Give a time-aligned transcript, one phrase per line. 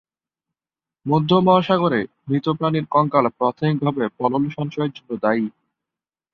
[1.05, 5.45] মধ্য মহাসাগরে, মৃত প্রাণীর কঙ্কাল প্রাথমিকভাবে পলল সঞ্চয়ের জন্য দায়ী।